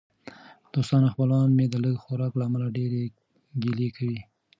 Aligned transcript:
دوستان 0.73 1.01
او 1.05 1.11
خپلوان 1.13 1.49
مې 1.57 1.65
د 1.69 1.75
لږ 1.83 1.95
خوراک 2.03 2.33
له 2.37 2.43
امله 2.49 2.67
ډېرې 2.77 3.03
ګیلې 3.63 3.89
کوي. 3.97 4.19